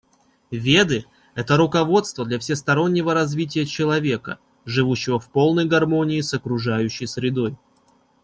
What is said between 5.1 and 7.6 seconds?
в полной гармонии с окружающей средой.